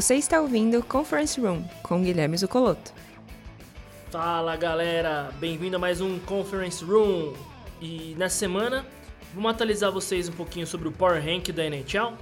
[0.00, 2.90] Você está ouvindo Conference Room com Guilherme Zucoloto.
[4.10, 7.34] Fala galera, bem-vindo a mais um Conference Room.
[7.82, 8.86] E nessa semana
[9.34, 12.14] vamos atualizar vocês um pouquinho sobre o Power Rank da NHL,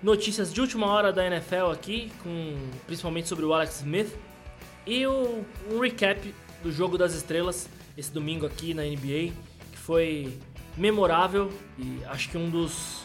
[0.00, 2.56] notícias de última hora da NFL aqui, com
[2.86, 4.16] principalmente sobre o Alex Smith
[4.86, 6.32] e o, um recap
[6.62, 7.68] do jogo das estrelas
[7.98, 9.32] esse domingo aqui na NBA,
[9.72, 10.38] que foi
[10.76, 13.00] memorável e acho que um dos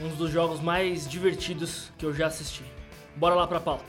[0.00, 2.77] um dos jogos mais divertidos que eu já assisti.
[3.18, 3.84] Bora lá pra pauta.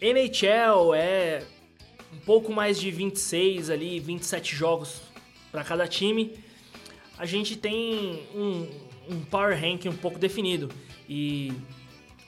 [0.00, 1.44] NHL é
[2.12, 5.02] um pouco mais de 26 ali, 27 jogos
[5.52, 6.36] para cada time.
[7.16, 8.68] A gente tem um,
[9.08, 10.68] um power ranking um pouco definido
[11.08, 11.52] e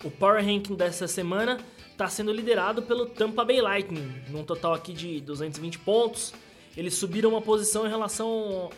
[0.04, 1.58] o power ranking dessa semana
[2.00, 6.32] está sendo liderado pelo Tampa Bay Lightning, num total aqui de 220 pontos.
[6.74, 8.70] Eles subiram uma posição em relação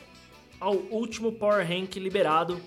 [0.59, 2.61] ao último Power Rank liberado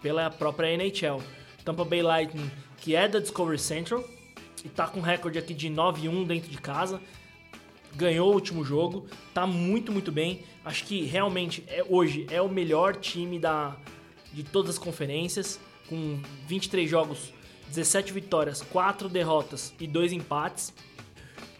[0.00, 1.20] pela própria NHL.
[1.64, 4.04] Tampa Bay Lightning, que é da Discovery Central,
[4.64, 7.00] e tá com recorde aqui de 9-1 dentro de casa.
[7.96, 10.44] Ganhou o último jogo, tá muito, muito bem.
[10.64, 13.76] Acho que realmente é, hoje é o melhor time da,
[14.32, 17.32] de todas as conferências, com 23 jogos
[17.68, 20.72] 17 vitórias, 4 derrotas e 2 empates.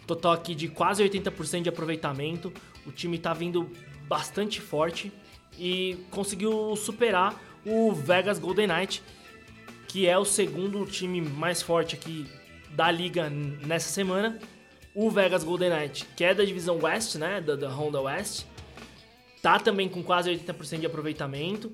[0.06, 2.52] Total aqui de quase 80% de aproveitamento.
[2.86, 3.70] O time está vindo
[4.06, 5.12] bastante forte
[5.58, 9.02] e conseguiu superar o Vegas Golden Knight,
[9.88, 12.26] que é o segundo time mais forte aqui
[12.70, 14.38] da liga nessa semana.
[14.94, 18.44] O Vegas Golden Knight, que é da divisão West, né, da, da Honda West,
[19.40, 21.72] tá também com quase 80% de aproveitamento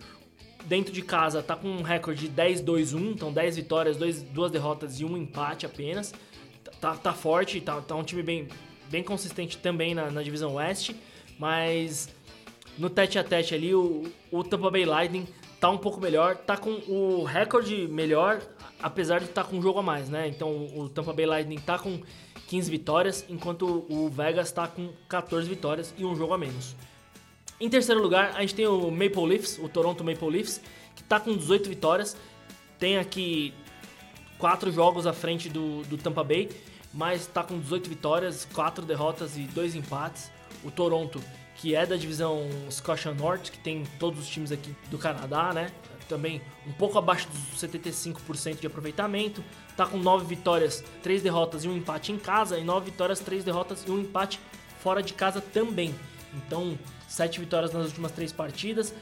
[0.64, 5.00] dentro de casa tá com um recorde de 10-2-1, então 10 vitórias, 2, 2 derrotas
[5.00, 6.12] e um empate apenas.
[6.80, 8.48] Tá, tá forte, tá, tá um time bem,
[8.88, 10.96] bem consistente também na, na divisão oeste,
[11.38, 12.08] mas
[12.78, 15.26] no tete a tete ali o, o Tampa Bay Lightning
[15.60, 18.40] tá um pouco melhor, tá com o recorde melhor,
[18.82, 20.26] apesar de estar tá com um jogo a mais, né?
[20.26, 22.00] Então o Tampa Bay Lightning tá com
[22.48, 26.74] 15 vitórias, enquanto o Vegas tá com 14 vitórias e um jogo a menos.
[27.60, 30.62] Em terceiro lugar, a gente tem o Maple Leafs, o Toronto Maple Leafs,
[30.96, 32.16] que está com 18 vitórias.
[32.78, 33.52] Tem aqui
[34.38, 36.48] quatro jogos à frente do, do Tampa Bay,
[36.94, 40.30] mas está com 18 vitórias, 4 derrotas e 2 empates.
[40.64, 41.22] O Toronto,
[41.56, 45.70] que é da divisão Scotia North, que tem todos os times aqui do Canadá, né?
[46.08, 49.44] Também um pouco abaixo dos 75% de aproveitamento.
[49.68, 53.44] Está com 9 vitórias, 3 derrotas e um empate em casa, e 9 vitórias, 3
[53.44, 54.40] derrotas e um empate
[54.82, 55.94] fora de casa também.
[56.34, 56.78] Então,
[57.10, 58.94] sete vitórias nas últimas três partidas.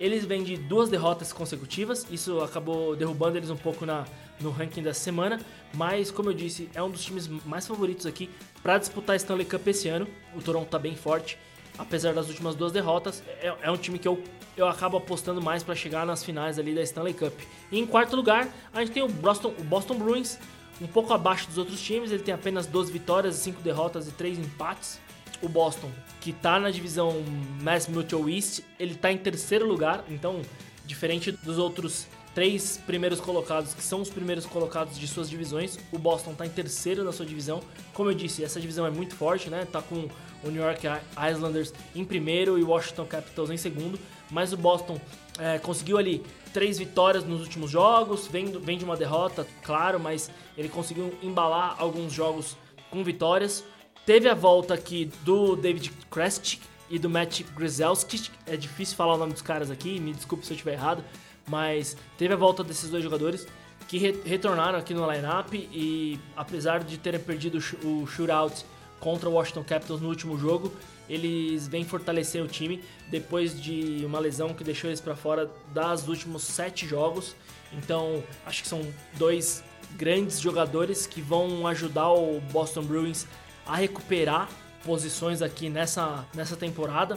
[0.00, 4.04] Eles vêm de duas derrotas consecutivas, isso acabou derrubando eles um pouco na,
[4.40, 5.40] no ranking da semana,
[5.72, 8.28] mas como eu disse, é um dos times mais favoritos aqui
[8.62, 10.08] para disputar a Stanley Cup esse ano.
[10.34, 11.38] O Toronto está bem forte,
[11.78, 14.20] apesar das últimas duas derrotas, é, é um time que eu,
[14.56, 17.38] eu acabo apostando mais para chegar nas finais ali da Stanley Cup.
[17.70, 20.36] E em quarto lugar, a gente tem o Boston, o Boston Bruins,
[20.80, 24.36] um pouco abaixo dos outros times, ele tem apenas 12 vitórias, 5 derrotas e 3
[24.40, 24.98] empates
[25.42, 27.22] o Boston, que tá na divisão
[27.60, 30.40] Mass Mutual East, ele tá em terceiro lugar, então,
[30.86, 35.98] diferente dos outros três primeiros colocados, que são os primeiros colocados de suas divisões, o
[35.98, 37.60] Boston tá em terceiro na sua divisão.
[37.92, 39.66] Como eu disse, essa divisão é muito forte, né?
[39.70, 40.08] Tá com
[40.42, 40.86] o New York
[41.30, 43.98] Islanders em primeiro e o Washington Capitals em segundo,
[44.30, 44.98] mas o Boston
[45.38, 50.30] é, conseguiu ali três vitórias nos últimos jogos, vem, vem de uma derrota, claro, mas
[50.56, 52.56] ele conseguiu embalar alguns jogos
[52.90, 53.64] com vitórias.
[54.04, 58.30] Teve a volta aqui do David Krestic e do Matt Grzelski.
[58.46, 61.04] É difícil falar o nome dos caras aqui, me desculpe se eu estiver errado.
[61.48, 63.46] Mas teve a volta desses dois jogadores
[63.86, 68.64] que re retornaram aqui no lineup e apesar de terem perdido o shootout
[68.98, 70.72] contra o Washington Capitals no último jogo,
[71.08, 76.08] eles vêm fortalecer o time depois de uma lesão que deixou eles para fora das
[76.08, 77.36] últimos sete jogos.
[77.72, 78.80] Então acho que são
[79.14, 79.62] dois
[79.96, 83.26] grandes jogadores que vão ajudar o Boston Bruins
[83.66, 84.48] a recuperar
[84.84, 87.16] posições aqui nessa, nessa temporada.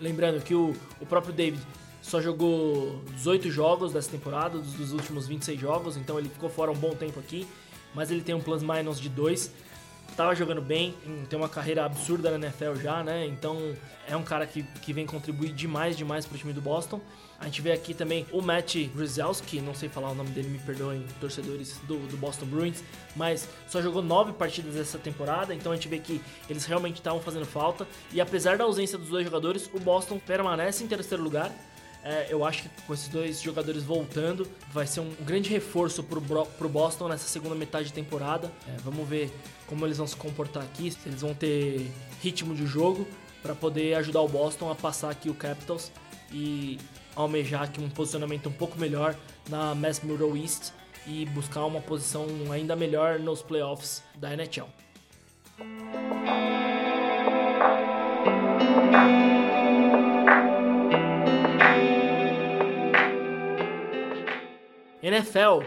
[0.00, 1.62] Lembrando que o, o próprio David
[2.02, 6.70] só jogou 18 jogos dessa temporada, dos, dos, últimos 26 jogos, então ele ficou fora
[6.70, 7.46] um bom tempo aqui,
[7.94, 9.50] mas ele tem um plus minus de 2
[10.14, 10.94] tava jogando bem,
[11.28, 13.26] tem uma carreira absurda na NFL já, né?
[13.26, 13.74] Então
[14.08, 17.00] é um cara que, que vem contribuir demais, demais pro time do Boston.
[17.38, 20.58] A gente vê aqui também o Matt Grzelski, não sei falar o nome dele, me
[20.58, 22.82] perdoem, torcedores do, do Boston Bruins,
[23.14, 27.20] mas só jogou nove partidas essa temporada, então a gente vê que eles realmente estavam
[27.20, 27.86] fazendo falta.
[28.12, 31.52] E apesar da ausência dos dois jogadores, o Boston permanece em terceiro lugar.
[32.06, 36.20] É, eu acho que com esses dois jogadores voltando, vai ser um grande reforço pro,
[36.20, 38.52] pro Boston nessa segunda metade de temporada.
[38.68, 39.28] É, vamos ver
[39.66, 41.90] como eles vão se comportar aqui, se eles vão ter
[42.22, 43.04] ritmo de jogo
[43.42, 45.90] para poder ajudar o Boston a passar aqui o Capitals
[46.32, 46.78] e
[47.16, 49.16] almejar aqui um posicionamento um pouco melhor
[49.48, 50.70] na Mass Mural East
[51.08, 54.85] e buscar uma posição ainda melhor nos playoffs da NHL.
[65.06, 65.62] NFL.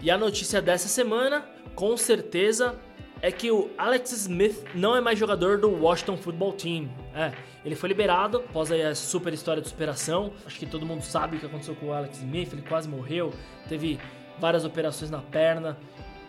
[0.00, 1.44] E a notícia dessa semana,
[1.74, 2.78] com certeza,
[3.20, 6.88] é que o Alex Smith não é mais jogador do Washington Football Team.
[7.12, 7.32] É,
[7.64, 10.32] ele foi liberado após a super história de superação.
[10.46, 12.52] Acho que todo mundo sabe o que aconteceu com o Alex Smith.
[12.52, 13.32] Ele quase morreu,
[13.68, 13.98] teve
[14.38, 15.76] várias operações na perna,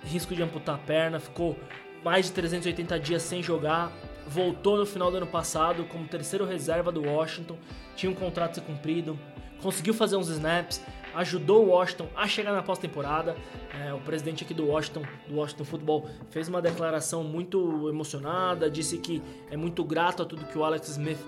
[0.04, 1.56] risco de amputar a perna, ficou
[2.04, 3.92] mais de 380 dias sem jogar.
[4.28, 7.58] Voltou no final do ano passado como terceiro reserva do Washington,
[7.96, 9.20] tinha um contrato ser cumprido,
[9.62, 10.82] conseguiu fazer uns snaps,
[11.16, 13.36] ajudou o Washington a chegar na pós-temporada.
[13.80, 18.98] É, o presidente aqui do Washington, do Washington Football, fez uma declaração muito emocionada, disse
[18.98, 21.20] que é muito grato a tudo que o Alex Smith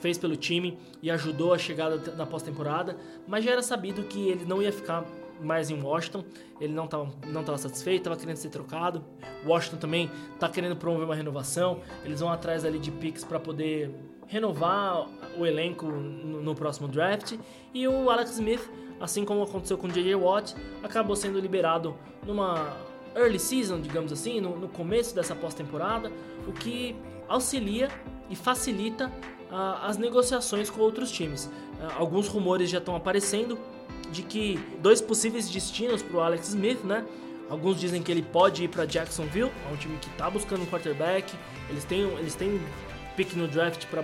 [0.00, 2.96] fez pelo time e ajudou a chegada na pós-temporada,
[3.26, 5.04] mas já era sabido que ele não ia ficar
[5.40, 6.24] mais em Washington,
[6.60, 9.04] ele não estava não tava satisfeito, estava querendo ser trocado.
[9.46, 13.90] Washington também está querendo promover uma renovação, eles vão atrás ali de picks para poder
[14.26, 15.06] renovar
[15.38, 17.34] o elenco no, no próximo draft
[17.72, 18.68] e o Alex Smith
[19.00, 20.14] assim como aconteceu com J.J.
[20.14, 21.96] Watt, acabou sendo liberado
[22.26, 22.76] numa
[23.14, 26.12] early season, digamos assim, no, no começo dessa pós-temporada,
[26.46, 26.94] o que
[27.28, 27.88] auxilia
[28.30, 29.12] e facilita
[29.50, 31.46] uh, as negociações com outros times.
[31.46, 33.58] Uh, alguns rumores já estão aparecendo
[34.10, 37.04] de que dois possíveis destinos para o Alex Smith, né?
[37.50, 40.66] Alguns dizem que ele pode ir para Jacksonville, é um time que está buscando um
[40.66, 41.34] quarterback.
[41.70, 42.60] Eles têm, eles têm
[43.16, 44.02] pick no draft para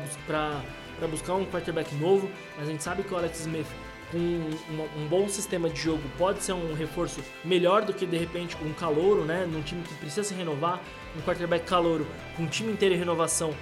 [1.06, 3.66] buscar um quarterback novo, mas a gente sabe que o Alex Smith
[4.10, 8.16] com um, um, bom sistema de jogo pode ser um reforço melhor do que de
[8.16, 9.46] repente um calouro, né?
[9.50, 10.80] Num time que precisa se renovar,
[11.16, 12.06] um quarterback calouro
[12.36, 13.54] com um time inteiro em renovação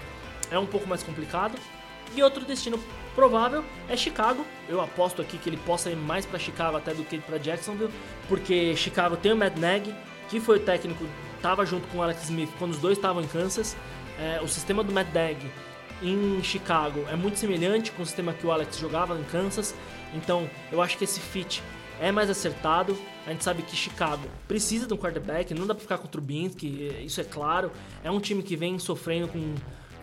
[0.50, 1.58] é um pouco mais complicado.
[2.14, 2.78] E outro destino
[3.14, 4.44] provável é Chicago.
[4.68, 7.92] Eu aposto aqui que ele possa ir mais para Chicago até do que para Jacksonville,
[8.28, 9.94] porque Chicago tem o Matt Nagy,
[10.28, 11.04] que foi o técnico,
[11.36, 13.76] estava junto com o Alex Smith quando os dois estavam em Kansas.
[14.18, 15.50] É, o sistema do Matt Nagy
[16.02, 19.74] em Chicago é muito semelhante com o sistema que o Alex jogava em Kansas.
[20.14, 21.62] Então, eu acho que esse fit
[22.00, 22.96] é mais acertado.
[23.26, 26.10] A gente sabe que Chicago precisa de um quarterback, não dá para ficar com o
[26.10, 27.70] Trubinsky, isso é claro.
[28.02, 29.54] É um time que vem sofrendo com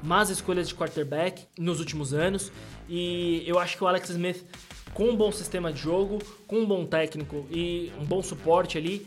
[0.01, 2.51] más escolhas de quarterback nos últimos anos.
[2.87, 4.45] E eu acho que o Alex Smith,
[4.93, 9.05] com um bom sistema de jogo, com um bom técnico e um bom suporte ali,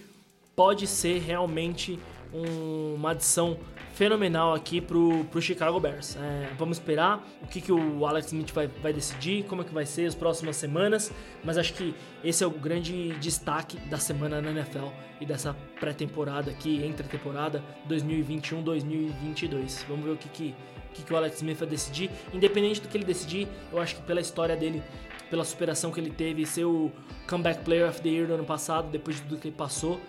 [0.54, 1.98] pode ser realmente
[2.32, 3.58] um, uma adição
[3.92, 6.16] fenomenal aqui pro, pro Chicago Bears.
[6.16, 9.72] É, vamos esperar o que, que o Alex Smith vai, vai decidir, como é que
[9.72, 11.12] vai ser as próximas semanas,
[11.44, 11.94] mas acho que
[12.24, 14.88] esse é o grande destaque da semana na NFL
[15.20, 19.84] e dessa pré-temporada aqui, entre temporada 2021-2022.
[19.88, 20.54] Vamos ver o que, que,
[20.94, 22.10] que, que o Alex Smith vai decidir.
[22.32, 24.82] Independente do que ele decidir, eu acho que pela história dele,
[25.30, 26.90] pela superação que ele teve, ser o
[27.28, 30.00] Comeback Player of the Year do ano passado, depois de tudo que ele passou,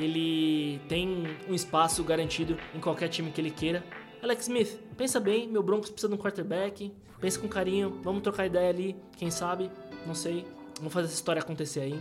[0.00, 3.84] ele tem um espaço garantido em qualquer time que ele queira.
[4.22, 8.46] Alex Smith, pensa bem, meu Broncos precisa de um quarterback, pensa com carinho, vamos trocar
[8.46, 9.70] ideia ali, quem sabe,
[10.06, 10.44] não sei,
[10.78, 12.00] vamos fazer essa história acontecer aí.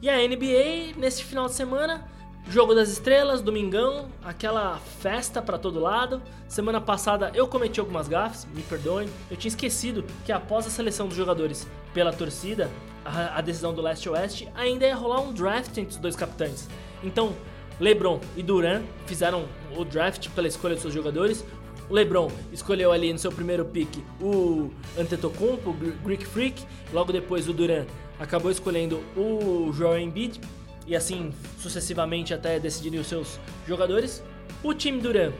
[0.00, 2.08] E a NBA, nesse final de semana,
[2.50, 6.22] Jogo das Estrelas, domingão, aquela festa para todo lado.
[6.48, 9.06] Semana passada eu cometi algumas gafes, me perdoem.
[9.30, 12.70] Eu tinha esquecido que após a seleção dos jogadores pela torcida,
[13.04, 16.66] a, a decisão do leste-oeste, ainda ia rolar um draft entre os dois capitães.
[17.04, 17.36] Então,
[17.78, 19.44] LeBron e Duran fizeram
[19.76, 21.44] o draft pela escolha dos seus jogadores.
[21.90, 26.64] O LeBron escolheu ali no seu primeiro pick o Antetokounmpo, o Greek Freak.
[26.94, 27.84] Logo depois o Duran
[28.18, 30.40] acabou escolhendo o Joel Embiid
[30.88, 34.22] e assim sucessivamente até decidirem os seus jogadores.
[34.62, 35.32] O time Duran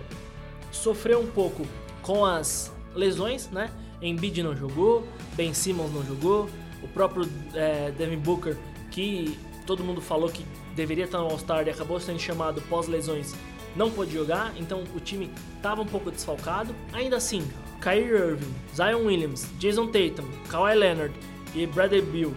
[0.71, 1.67] sofreu um pouco
[2.02, 3.71] com as lesões, né?
[4.00, 6.49] Embiid não jogou, Ben Simmons não jogou,
[6.83, 8.57] o próprio é, Devin Booker,
[8.90, 9.37] que
[9.67, 10.45] todo mundo falou que
[10.76, 13.35] deveria estar no All-Star e acabou sendo chamado pós-lesões,
[13.75, 16.75] não pôde jogar, então o time estava um pouco desfalcado.
[16.93, 17.43] Ainda assim,
[17.81, 21.14] Kyrie Irving, Zion Williams, Jason Tatum, Kawhi Leonard
[21.55, 22.33] e Bradley Beal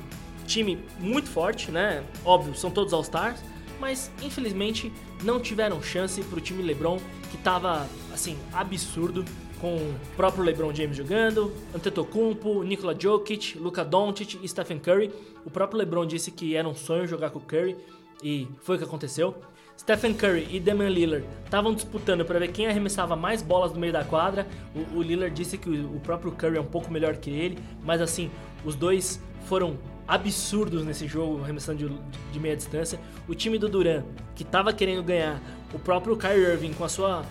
[0.51, 2.03] time muito forte, né?
[2.25, 3.41] Óbvio, são todos All-Stars,
[3.79, 4.91] mas infelizmente
[5.23, 6.99] não tiveram chance pro time LeBron,
[7.31, 9.23] que tava assim, absurdo
[9.59, 15.11] com o próprio LeBron James jogando, Antetokounmpo, Nikola Jokic, Luka Doncic e Stephen Curry.
[15.45, 17.77] O próprio LeBron disse que era um sonho jogar com o Curry
[18.23, 19.35] e foi o que aconteceu.
[19.79, 23.93] Stephen Curry e Damian Lillard estavam disputando para ver quem arremessava mais bolas no meio
[23.93, 24.47] da quadra.
[24.75, 27.57] O, o Lillard disse que o, o, próprio Curry é um pouco melhor que ele,
[27.83, 28.29] mas assim,
[28.65, 29.77] os dois foram
[30.13, 31.97] absurdos nesse jogo, arremessando de,
[32.31, 32.99] de meia distância.
[33.27, 34.03] O time do Duran,
[34.35, 35.41] que estava querendo ganhar,
[35.73, 37.23] o próprio Kyrie Irving com a sua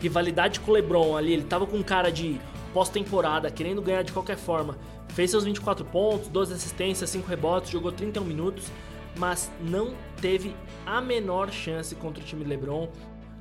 [0.00, 2.40] rivalidade com o LeBron ali, ele estava com cara de
[2.72, 4.78] pós-temporada, querendo ganhar de qualquer forma.
[5.08, 8.70] Fez seus 24 pontos, 12 assistências, 5 rebotes, jogou 31 minutos
[9.18, 10.54] mas não teve
[10.86, 12.88] a menor chance contra o time de LeBron.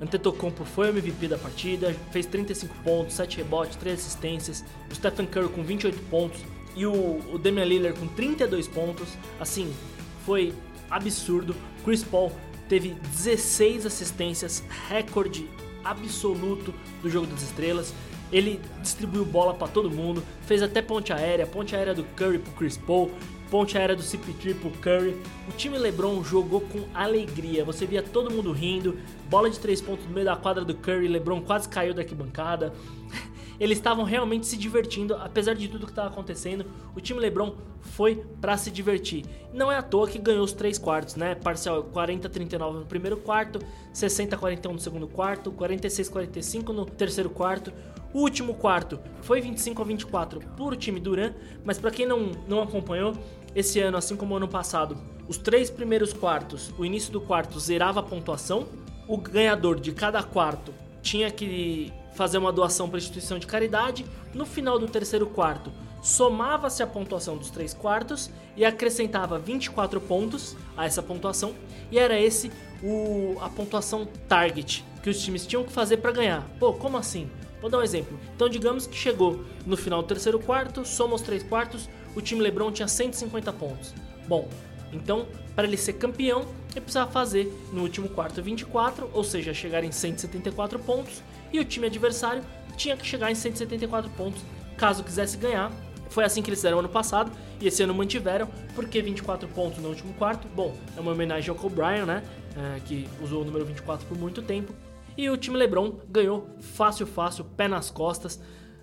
[0.01, 4.65] Antetokounmpo foi o MVP da partida, fez 35 pontos, 7 rebotes, 3 assistências.
[4.91, 6.41] O Stephen Curry com 28 pontos
[6.77, 9.09] e o, o Damian Lillard com 32 pontos.
[9.39, 9.73] Assim,
[10.25, 10.53] foi
[10.89, 11.55] absurdo.
[11.83, 12.31] Chris Paul
[12.69, 15.49] teve 16 assistências, recorde
[15.83, 17.93] absoluto do jogo das estrelas.
[18.31, 22.51] Ele distribuiu bola para todo mundo, fez até ponte aérea, ponte aérea do Curry pro
[22.53, 23.09] Chris Paul,
[23.49, 25.15] ponte aérea do CP3 pro Curry.
[25.47, 27.63] O time LeBron jogou com alegria.
[27.63, 28.99] Você via todo mundo rindo.
[29.29, 31.07] Bola de três pontos no meio da quadra do Curry.
[31.07, 32.73] LeBron quase caiu da arquibancada.
[33.59, 36.65] Eles estavam realmente se divertindo, apesar de tudo que estava acontecendo.
[36.95, 39.25] O time LeBron foi para se divertir.
[39.53, 41.35] Não é à toa que ganhou os três quartos, né?
[41.35, 43.59] Parcial 40-39 no primeiro quarto,
[43.93, 47.73] 60-41 no segundo quarto, 46-45 no terceiro quarto.
[48.13, 51.33] O último quarto foi 25 a 24 por time Duran,
[51.63, 53.13] mas para quem não, não acompanhou,
[53.55, 54.97] esse ano, assim como o ano passado,
[55.27, 58.67] os três primeiros quartos, o início do quarto zerava a pontuação,
[59.07, 64.45] o ganhador de cada quarto tinha que fazer uma doação para instituição de caridade, no
[64.45, 65.71] final do terceiro quarto
[66.01, 71.53] somava-se a pontuação dos três quartos e acrescentava 24 pontos a essa pontuação
[71.91, 76.47] e era esse o, a pontuação target que os times tinham que fazer para ganhar.
[76.59, 77.29] Pô, como assim?
[77.59, 78.17] Vou dar um exemplo.
[78.35, 82.41] Então, digamos que chegou no final do terceiro quarto, soma os três quartos, o time
[82.41, 83.93] LeBron tinha 150 pontos.
[84.27, 84.47] Bom,
[84.93, 86.45] então, para ele ser campeão,
[86.77, 91.65] ele precisava fazer no último quarto 24, ou seja, chegar em 174 pontos, e o
[91.65, 92.43] time adversário
[92.75, 94.41] tinha que chegar em 174 pontos
[94.77, 95.71] caso quisesse ganhar.
[96.09, 99.89] Foi assim que eles fizeram ano passado, e esse ano mantiveram, porque 24 pontos no
[99.89, 102.23] último quarto, bom, é uma homenagem ao Bryant, né,
[102.55, 104.73] é, que usou o número 24 por muito tempo,
[105.17, 108.39] e o time LeBron ganhou fácil, fácil, pé nas costas.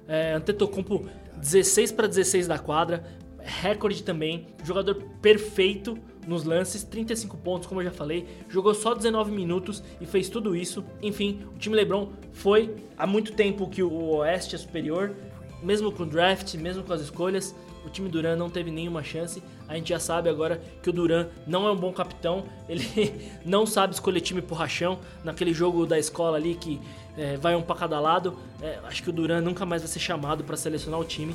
[0.08, 3.04] É, Antetokounmpo 16 para 16 da quadra,
[3.44, 9.30] recorde também, jogador perfeito nos lances, 35 pontos, como eu já falei, jogou só 19
[9.30, 10.84] minutos e fez tudo isso.
[11.02, 15.14] Enfim, o time LeBron foi há muito tempo que o Oeste é superior,
[15.62, 19.42] mesmo com o draft, mesmo com as escolhas, o time Duran não teve nenhuma chance.
[19.68, 23.66] A gente já sabe agora que o Duran não é um bom capitão, ele não
[23.66, 24.98] sabe escolher time por rachão.
[25.22, 26.80] Naquele jogo da escola ali que
[27.16, 30.00] é, vai um para cada lado, é, acho que o Duran nunca mais vai ser
[30.00, 31.34] chamado para selecionar o time.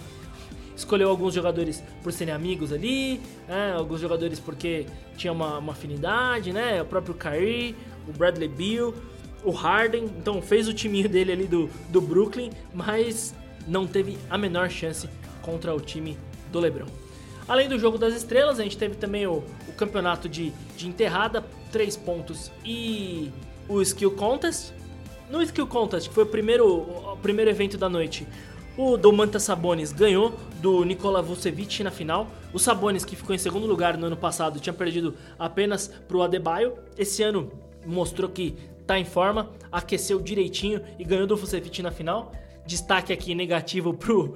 [0.80, 3.20] Escolheu alguns jogadores por serem amigos ali,
[3.50, 4.86] é, alguns jogadores porque
[5.18, 6.82] tinha uma, uma, afinidade, né?
[6.82, 7.76] O próprio Kyrie,
[8.08, 8.94] o Bradley Beal,
[9.44, 10.06] o Harden.
[10.06, 13.36] Então fez o timinho dele ali do, do Brooklyn, mas
[13.68, 15.10] não teve a menor chance
[15.42, 16.18] contra o time
[16.50, 16.88] do LeBron.
[17.46, 21.44] Além do jogo das estrelas, a gente teve também o, o campeonato de, de enterrada,
[21.74, 23.30] 3 pontos e
[23.68, 24.72] o Skill Contest.
[25.30, 28.26] No Skill Contest, que foi o primeiro, o primeiro evento da noite,
[28.78, 32.28] o Domantas Sabonis ganhou do Nikola Vucevic na final.
[32.54, 36.22] O Sabonis, que ficou em segundo lugar no ano passado, tinha perdido apenas para o
[36.24, 36.78] Adebayo.
[36.98, 37.52] Esse ano
[37.86, 42.32] mostrou que está em forma, aqueceu direitinho e ganhou do Vucevic na final.
[42.66, 44.36] Destaque aqui negativo pro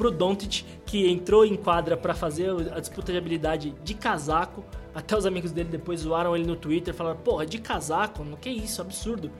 [0.00, 4.64] pro Doncic, que entrou em quadra para fazer a disputa de habilidade de casaco.
[4.94, 8.24] Até os amigos dele depois zoaram ele no Twitter, falaram: "Porra, de casaco?
[8.40, 9.30] Que isso, absurdo".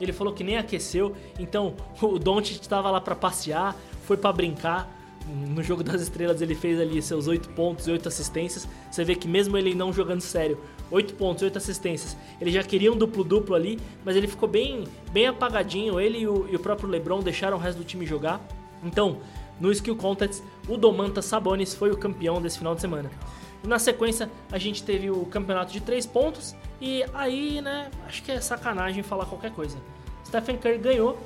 [0.00, 4.96] Ele falou que nem aqueceu, então o Doncic estava lá para passear, foi para brincar.
[5.46, 8.66] No jogo das estrelas ele fez ali seus 8 pontos e 8 assistências.
[8.90, 10.58] Você vê que mesmo ele não jogando sério,
[10.90, 15.26] 8 pontos, 8 assistências, ele já queria um duplo-duplo ali, mas ele ficou bem, bem
[15.26, 16.00] apagadinho.
[16.00, 18.40] Ele e o, e o próprio LeBron deixaram o resto do time jogar.
[18.82, 19.18] Então,
[19.60, 23.10] no Skill Contest, o Domantas Sabonis foi o campeão desse final de semana.
[23.62, 28.32] Na sequência, a gente teve o campeonato de 3 pontos e aí, né, acho que
[28.32, 29.76] é sacanagem falar qualquer coisa.
[30.26, 31.18] Stephen Curry ganhou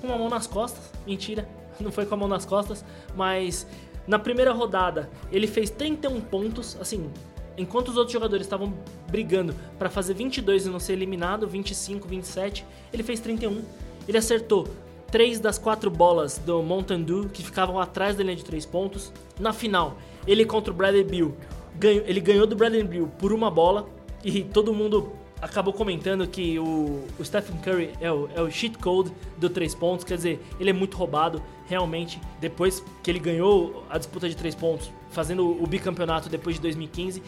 [0.00, 0.92] com uma mão nas costas.
[1.06, 1.48] Mentira,
[1.80, 2.84] não foi com a mão nas costas,
[3.16, 3.66] mas
[4.06, 7.10] na primeira rodada ele fez 31 pontos, assim,
[7.56, 8.72] enquanto os outros jogadores estavam
[9.08, 13.62] brigando para fazer 22 e não ser eliminado, 25, 27, ele fez 31.
[14.06, 14.68] Ele acertou
[15.10, 19.12] três das quatro bolas do Mountain Dew que ficavam atrás da linha de três pontos.
[19.38, 21.36] Na final, ele contra o Bradley Bill,
[21.78, 23.88] ganhou, ele ganhou do Bradley Bill por uma bola
[24.24, 28.76] e todo mundo acabou comentando que o, o Stephen Curry é o, é o cheat
[28.78, 32.20] code do três pontos, quer dizer, ele é muito roubado, realmente.
[32.40, 37.22] Depois que ele ganhou a disputa de três pontos, fazendo o bicampeonato depois de 2015,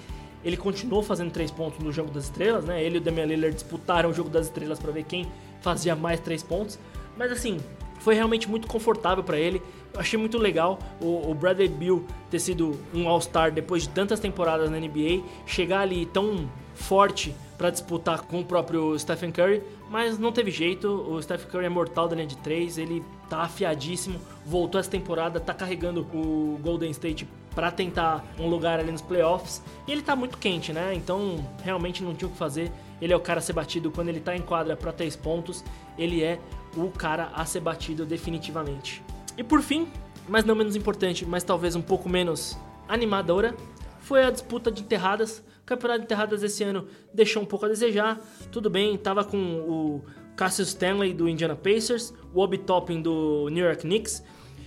[0.44, 2.82] ele continuou fazendo três pontos no jogo das estrelas, né?
[2.82, 5.26] Ele e o Damian Lillard disputaram o jogo das estrelas para ver quem
[5.60, 6.78] fazia mais três pontos.
[7.16, 7.60] Mas assim,
[8.02, 9.62] foi realmente muito confortável para ele.
[9.94, 14.18] Eu achei muito legal o, o Bradley Bill ter sido um All-Star depois de tantas
[14.18, 20.18] temporadas na NBA, chegar ali tão forte para disputar com o próprio Stephen Curry, mas
[20.18, 20.88] não teve jeito.
[20.88, 25.38] O Stephen Curry é mortal da linha de três, ele tá afiadíssimo, voltou essa temporada,
[25.38, 29.62] tá carregando o Golden State para tentar um lugar ali nos playoffs.
[29.86, 30.94] E ele tá muito quente, né?
[30.94, 32.70] Então realmente não tinha o que fazer.
[33.00, 35.64] Ele é o cara a ser batido quando ele tá em quadra para três pontos.
[35.98, 36.38] Ele é
[36.76, 39.02] o cara a ser batido definitivamente.
[39.36, 39.88] E por fim,
[40.28, 42.56] mas não menos importante, mas talvez um pouco menos
[42.88, 43.54] animadora,
[44.00, 45.42] foi a disputa de enterradas.
[45.62, 48.20] O campeonato de enterradas esse ano deixou um pouco a desejar.
[48.50, 50.04] Tudo bem, tava com o
[50.36, 54.22] Cassius Stanley do Indiana Pacers, o Obi Toppin do New York Knicks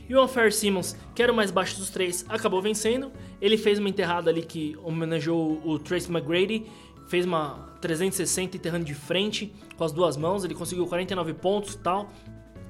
[0.08, 3.12] e o Unfair Simmons, que era o mais baixo dos três, acabou vencendo.
[3.42, 6.66] Ele fez uma enterrada ali que homenageou o Trace McGrady,
[7.08, 12.10] fez uma 360 enterrando de frente com as duas mãos, ele conseguiu 49 pontos tal.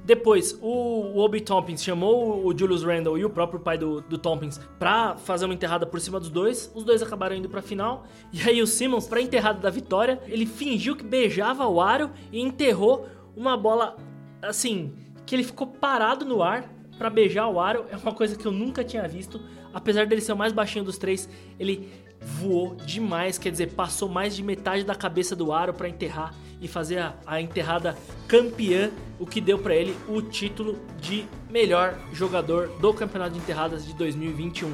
[0.05, 4.59] Depois, o, Obi Tompkins chamou o Julius Randle e o próprio pai do, do Tompkins
[4.77, 6.71] pra fazer uma enterrada por cima dos dois.
[6.75, 8.05] Os dois acabaram indo pra final.
[8.31, 12.39] E aí o Simmons, pra enterrada da vitória, ele fingiu que beijava o aro e
[12.39, 13.97] enterrou uma bola
[14.43, 14.93] assim,
[15.25, 17.85] que ele ficou parado no ar para beijar o aro.
[17.89, 19.41] É uma coisa que eu nunca tinha visto.
[19.73, 21.89] Apesar dele ser o mais baixinho dos três, ele
[22.25, 26.67] voou demais, quer dizer, passou mais de metade da cabeça do aro para enterrar e
[26.67, 27.95] fazer a, a, enterrada
[28.27, 33.85] campeã, o que deu para ele o título de melhor jogador do Campeonato de Enterradas
[33.85, 34.73] de 2021.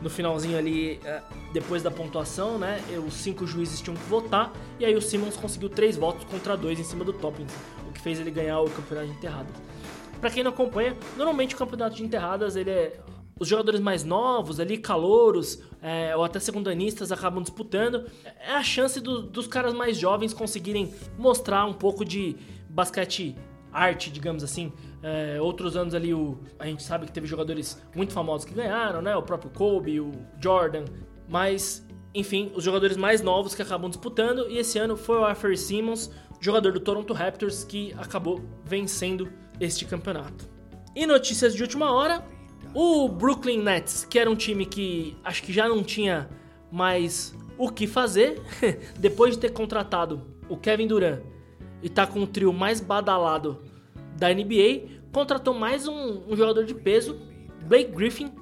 [0.00, 4.84] No finalzinho ali, é, depois da pontuação, né, os cinco juízes tinham que votar e
[4.84, 7.54] aí o Simmons conseguiu três votos contra dois em cima do Toppings,
[7.88, 9.73] o que fez ele ganhar o Campeonato de Enterradas.
[10.24, 12.98] Para quem não acompanha, normalmente o Campeonato de Enterradas ele é
[13.38, 18.06] os jogadores mais novos ali, calouros é, ou até segundanistas acabam disputando.
[18.40, 22.36] É a chance do, dos caras mais jovens conseguirem mostrar um pouco de
[22.70, 23.36] basquete
[23.70, 24.72] arte, digamos assim.
[25.02, 29.02] É, outros anos ali, o, a gente sabe que teve jogadores muito famosos que ganharam,
[29.02, 29.14] né?
[29.14, 30.10] O próprio Kobe, o
[30.40, 30.86] Jordan.
[31.28, 34.48] Mas, enfim, os jogadores mais novos que acabam disputando.
[34.48, 36.10] E esse ano foi o Arthur Simmons,
[36.40, 40.48] jogador do Toronto Raptors, que acabou vencendo este campeonato.
[40.94, 42.24] E notícias de última hora,
[42.74, 46.28] o Brooklyn Nets, que era um time que acho que já não tinha
[46.70, 48.42] mais o que fazer,
[48.98, 51.20] depois de ter contratado o Kevin Durant
[51.82, 53.62] e tá com o trio mais badalado
[54.16, 57.20] da NBA, contratou mais um, um jogador de peso,
[57.66, 58.32] Blake Griffin.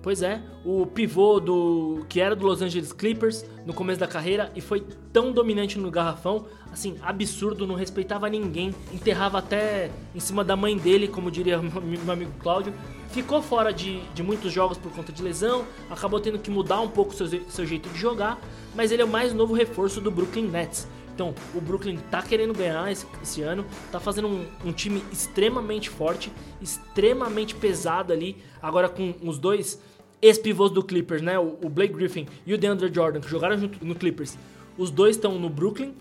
[0.00, 4.50] Pois é, o pivô do que era do Los Angeles Clippers no começo da carreira
[4.54, 10.44] e foi tão dominante no garrafão, assim, absurdo, não respeitava ninguém, enterrava até em cima
[10.44, 12.72] da mãe dele, como diria meu amigo Cláudio
[13.10, 16.88] ficou fora de, de muitos jogos por conta de lesão, acabou tendo que mudar um
[16.88, 18.38] pouco seu, seu jeito de jogar,
[18.74, 20.86] mas ele é o mais novo reforço do Brooklyn Nets.
[21.18, 25.90] Então, o Brooklyn tá querendo ganhar esse, esse ano, tá fazendo um, um, time extremamente
[25.90, 26.30] forte,
[26.62, 29.82] extremamente pesado ali, agora com os dois
[30.22, 31.36] ex-pivôs do Clippers, né?
[31.36, 34.38] O, o, Blake Griffin e o DeAndre Jordan, que jogaram junto no Clippers.
[34.76, 35.92] Os dois estão no Brooklyn,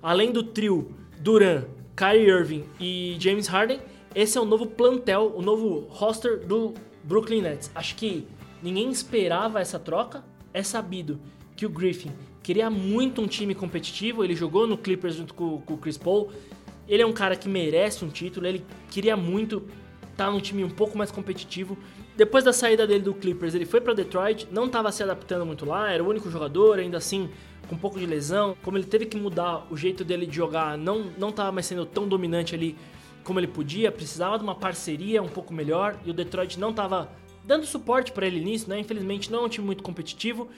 [0.00, 1.64] além do trio Duran,
[1.96, 3.80] Kyrie Irving e James Harden,
[4.14, 7.72] esse é o novo plantel, o novo roster do Brooklyn Nets.
[7.74, 8.24] Acho que
[8.62, 10.22] ninguém esperava essa troca.
[10.54, 11.18] É sabido
[11.56, 14.24] que o Griffin queria muito um time competitivo.
[14.24, 16.30] Ele jogou no Clippers junto com, com o Chris Paul.
[16.88, 18.46] Ele é um cara que merece um título.
[18.46, 19.58] Ele queria muito
[20.10, 21.78] estar tá num time um pouco mais competitivo.
[22.16, 24.48] Depois da saída dele do Clippers, ele foi para Detroit.
[24.50, 25.90] Não estava se adaptando muito lá.
[25.92, 27.30] Era o único jogador, ainda assim
[27.68, 28.56] com um pouco de lesão.
[28.62, 31.86] Como ele teve que mudar o jeito dele de jogar, não não estava mais sendo
[31.86, 32.76] tão dominante ali
[33.22, 37.08] como ele podia, precisava de uma parceria um pouco melhor e o Detroit não estava
[37.44, 38.78] dando suporte para ele nisso, né?
[38.80, 40.48] Infelizmente não é um time muito competitivo.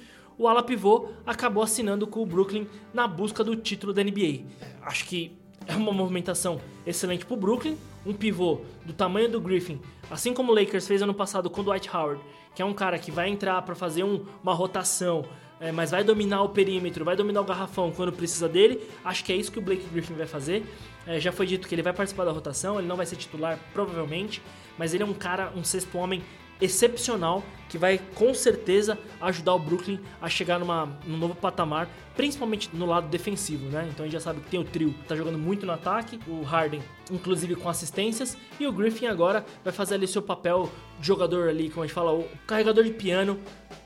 [0.42, 4.40] O ala pivô acabou assinando com o Brooklyn na busca do título da NBA.
[4.82, 9.80] Acho que é uma movimentação excelente para o Brooklyn, um pivô do tamanho do Griffin,
[10.10, 12.20] assim como o Lakers fez ano passado com o Dwight Howard,
[12.56, 15.24] que é um cara que vai entrar para fazer um, uma rotação,
[15.60, 18.80] é, mas vai dominar o perímetro, vai dominar o garrafão quando precisa dele.
[19.04, 20.66] Acho que é isso que o Blake Griffin vai fazer.
[21.06, 23.60] É, já foi dito que ele vai participar da rotação, ele não vai ser titular
[23.72, 24.42] provavelmente,
[24.76, 26.20] mas ele é um cara, um sexto homem
[26.62, 32.68] excepcional que vai com certeza ajudar o Brooklyn a chegar numa, num novo patamar, principalmente
[32.72, 33.88] no lado defensivo, né?
[33.90, 36.42] Então a gente já sabe que tem o trio tá jogando muito no ataque, o
[36.42, 40.70] Harden, inclusive com assistências, e o Griffin agora vai fazer ali seu papel
[41.00, 43.38] de jogador ali, como a gente fala, o carregador de piano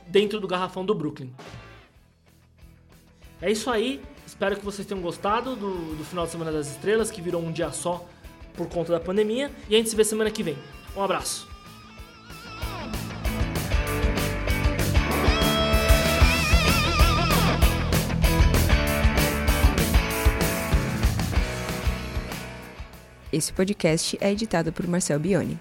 [0.05, 1.31] dentro do garrafão do Brooklyn.
[3.41, 4.01] É isso aí.
[4.25, 7.51] Espero que vocês tenham gostado do, do final de Semana das Estrelas, que virou um
[7.51, 8.05] dia só
[8.53, 9.49] por conta da pandemia.
[9.69, 10.57] E a gente se vê semana que vem.
[10.95, 11.56] Um abraço.
[23.37, 25.59] Esse podcast é editado por Marcel Bione.